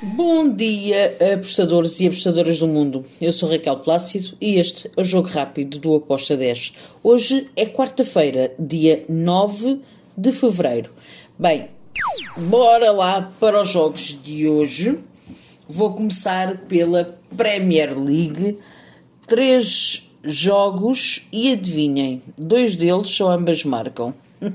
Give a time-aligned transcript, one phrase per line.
[0.00, 3.04] Bom dia, apostadores e apostadoras do mundo.
[3.20, 6.74] Eu sou Raquel Plácido e este é o Jogo Rápido do Aposta 10.
[7.02, 9.80] Hoje é quarta-feira, dia 9
[10.16, 10.92] de fevereiro.
[11.38, 11.68] Bem,
[12.36, 15.00] bora lá para os jogos de hoje.
[15.68, 18.58] Vou começar pela Premier League.
[19.26, 24.14] Três jogos e adivinhem, dois deles só ambas marcam.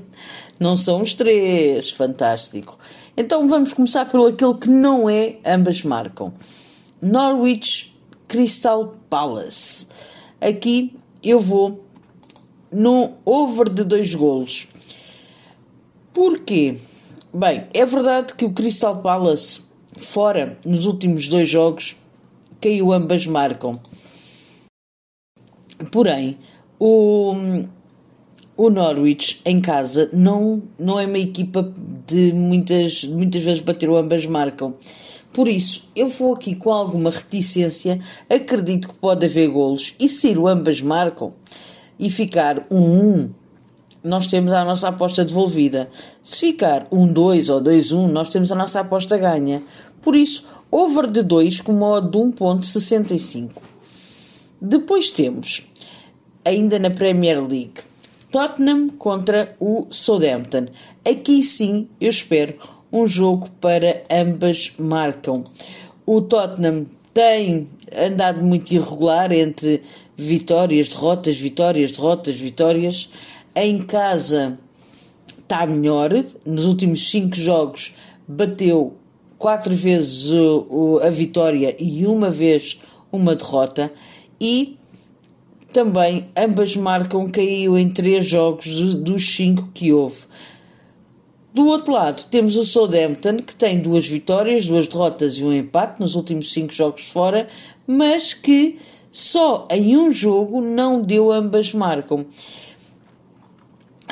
[0.58, 2.78] Não são os três, fantástico.
[3.16, 6.32] Então vamos começar pelo aquele que não é, ambas marcam.
[7.00, 9.86] Norwich Crystal Palace.
[10.40, 11.84] Aqui eu vou
[12.72, 14.66] no over de dois golos.
[16.12, 16.76] Porquê?
[17.32, 19.62] Bem, é verdade que o Crystal Palace,
[19.96, 21.96] fora, nos últimos dois jogos,
[22.60, 23.80] caiu ambas marcam.
[25.92, 26.38] Porém,
[26.80, 27.34] o,
[28.56, 31.72] o Norwich em casa não, não é uma equipa
[32.06, 34.74] de muitas, muitas vezes bater ou ambas marcam.
[35.32, 37.98] Por isso, eu vou aqui com alguma reticência,
[38.30, 41.32] acredito que pode haver golos e se o ambas marcam
[41.98, 43.30] e ficar 1-1, um,
[44.02, 45.90] nós temos a nossa aposta devolvida.
[46.22, 49.62] Se ficar 1-2 ou 2-1, nós temos a nossa aposta ganha.
[50.02, 53.50] Por isso, over de 2 com modo de 1.65.
[54.60, 55.66] Depois temos,
[56.44, 57.80] ainda na Premier League,
[58.34, 60.66] Tottenham contra o Southampton.
[61.08, 62.56] Aqui sim eu espero
[62.92, 65.44] um jogo para ambas marcam.
[66.04, 69.82] O Tottenham tem andado muito irregular entre
[70.16, 73.08] vitórias, derrotas, vitórias, derrotas, vitórias.
[73.54, 74.58] Em casa
[75.38, 76.10] está melhor.
[76.44, 77.94] Nos últimos cinco jogos
[78.26, 78.94] bateu
[79.38, 80.32] quatro vezes
[81.06, 82.80] a vitória e uma vez
[83.12, 83.92] uma derrota.
[84.40, 84.76] E
[85.74, 90.22] também ambas marcam caiu em três jogos dos cinco que houve.
[91.52, 96.00] Do outro lado, temos o Southampton, que tem duas vitórias, duas derrotas e um empate
[96.00, 97.48] nos últimos cinco jogos fora,
[97.86, 98.78] mas que
[99.10, 102.24] só em um jogo não deu ambas marcam.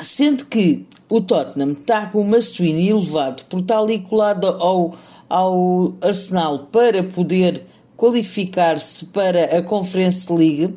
[0.01, 4.95] Sendo que o Tottenham está com o Mastuini elevado por estar ali colado ao,
[5.29, 7.65] ao Arsenal para poder
[7.95, 10.73] qualificar-se para a Conference League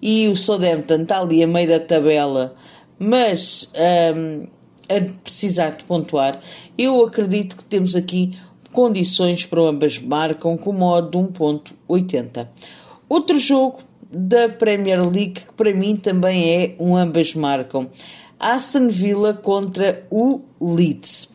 [0.00, 2.54] e o Southampton está ali a meio da tabela,
[2.98, 3.70] mas
[4.14, 4.46] um,
[4.88, 6.40] a precisar de pontuar,
[6.76, 8.36] eu acredito que temos aqui
[8.72, 12.48] condições para ambas marcam com modo de 1.80.
[13.08, 13.78] Outro jogo
[14.10, 17.88] da Premier League que para mim também é um ambas marcam.
[18.38, 21.32] Aston Villa contra o Leeds.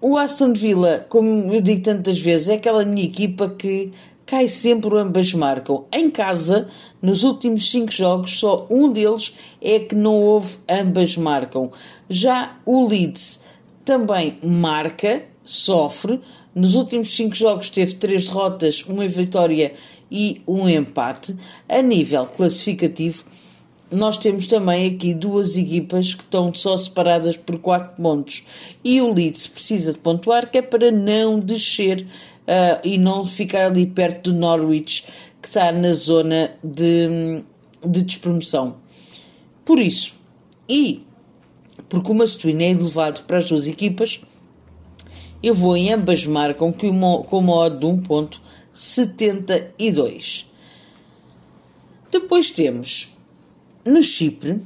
[0.00, 3.92] O Aston Villa, como eu digo tantas vezes, é aquela minha equipa que
[4.26, 5.84] cai sempre ambas marcam.
[5.92, 6.68] Em casa,
[7.00, 11.70] nos últimos cinco jogos, só um deles é que não houve ambas marcam.
[12.08, 13.40] Já o Leeds
[13.84, 16.20] também marca, sofre.
[16.54, 19.74] Nos últimos cinco jogos teve três derrotas, uma vitória
[20.10, 21.36] e um empate.
[21.68, 23.24] A nível classificativo,
[23.90, 28.44] nós temos também aqui duas equipas que estão só separadas por quatro pontos.
[28.82, 32.06] E o Leeds precisa de pontuar, que é para não descer
[32.46, 35.06] uh, e não ficar ali perto do Norwich,
[35.40, 37.42] que está na zona de,
[37.84, 38.76] de despromoção.
[39.64, 40.14] Por isso,
[40.68, 41.02] e
[41.88, 44.20] porque o Mastuíno é elevado para as duas equipas,
[45.42, 50.46] eu vou em ambas marcam com uma odd de 1.72.
[52.10, 53.14] Depois temos
[53.84, 54.58] no Chipre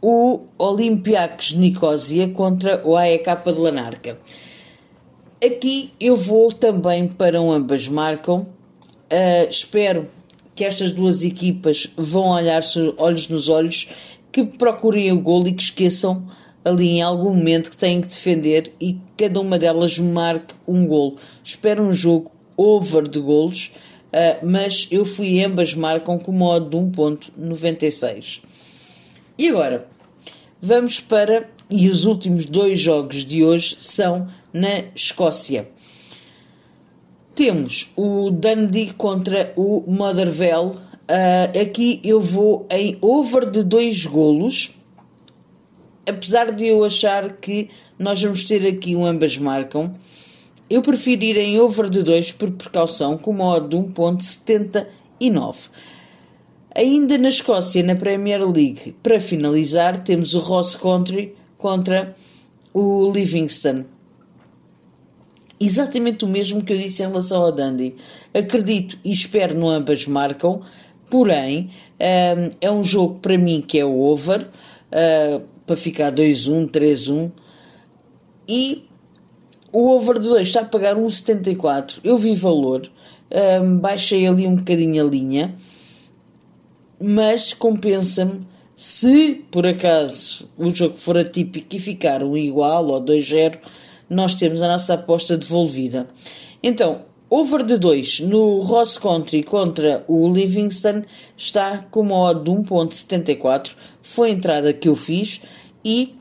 [0.00, 4.18] o Olympiacos Nicosia contra o AEK de Lanarca.
[5.44, 8.46] Aqui eu vou também para um ambas marcam.
[9.10, 10.08] Uh, espero
[10.54, 12.62] que estas duas equipas vão olhar
[12.96, 13.88] olhos nos olhos,
[14.30, 16.24] que procurem o gol e que esqueçam
[16.64, 21.16] ali em algum momento que têm que defender e cada uma delas marque um gol.
[21.42, 23.72] Espero um jogo over de golos,
[24.12, 28.42] uh, mas eu fui ambas marcam com modo de 1.96.
[29.36, 29.88] E agora,
[30.60, 31.50] vamos para...
[31.74, 35.68] E os últimos dois jogos de hoje são na Escócia.
[37.34, 40.76] Temos o Dundee contra o Motherwell.
[41.08, 44.76] Uh, aqui eu vou em over de dois golos.
[46.06, 49.94] Apesar de eu achar que nós vamos ter aqui um ambas marcam,
[50.68, 55.70] eu prefiro ir em over de 2 por precaução, com modo de 1.79.
[56.74, 62.16] Ainda na Escócia, na Premier League, para finalizar, temos o Ross Country contra
[62.72, 63.84] o Livingston
[65.64, 67.96] exatamente o mesmo que eu disse em relação ao Dundee.
[68.34, 70.60] Acredito e espero no ambas marcam,
[71.10, 71.70] porém
[72.00, 77.30] um, é um jogo para mim que é over, uh, para ficar 2-1, 3-1,
[78.48, 78.88] e
[79.72, 82.00] o over de 2 está a pagar 1,74.
[82.02, 82.90] Eu vi valor,
[83.62, 85.54] um, baixei ali um bocadinho a linha,
[87.00, 93.58] mas compensa-me se por acaso o jogo for atípico e ficar um igual ou 2-0,
[94.12, 96.08] nós temos a nossa aposta devolvida.
[96.62, 101.02] Então, over de 2 no Ross Country contra o Livingston
[101.36, 103.72] está com uma odd de 1.74.
[104.02, 105.40] Foi a entrada que eu fiz
[105.84, 106.14] e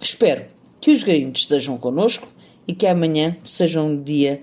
[0.00, 0.46] espero
[0.80, 2.28] que os gringos estejam connosco
[2.66, 4.40] e que amanhã seja um dia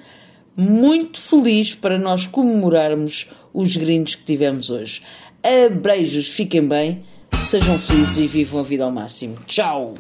[0.56, 5.02] muito feliz para nós comemorarmos os gringos que tivemos hoje.
[5.44, 7.04] Abreijos, fiquem bem,
[7.44, 9.38] sejam felizes e vivam a vida ao máximo.
[9.48, 9.96] Tchau!